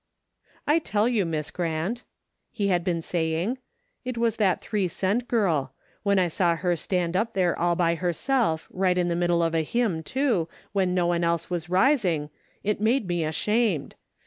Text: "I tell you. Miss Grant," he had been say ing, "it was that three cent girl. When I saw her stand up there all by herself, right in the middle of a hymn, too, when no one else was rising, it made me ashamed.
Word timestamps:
"I 0.67 0.79
tell 0.79 1.07
you. 1.07 1.25
Miss 1.25 1.51
Grant," 1.51 2.05
he 2.51 2.69
had 2.69 2.83
been 2.83 3.03
say 3.03 3.39
ing, 3.39 3.59
"it 4.03 4.17
was 4.17 4.37
that 4.37 4.59
three 4.59 4.87
cent 4.87 5.27
girl. 5.27 5.73
When 6.01 6.17
I 6.17 6.27
saw 6.27 6.55
her 6.55 6.75
stand 6.75 7.15
up 7.15 7.33
there 7.33 7.55
all 7.59 7.75
by 7.75 7.93
herself, 7.93 8.67
right 8.71 8.97
in 8.97 9.09
the 9.09 9.15
middle 9.15 9.43
of 9.43 9.53
a 9.53 9.61
hymn, 9.61 10.01
too, 10.01 10.49
when 10.71 10.95
no 10.95 11.05
one 11.05 11.23
else 11.23 11.51
was 11.51 11.69
rising, 11.69 12.31
it 12.63 12.81
made 12.81 13.07
me 13.07 13.23
ashamed. 13.23 13.93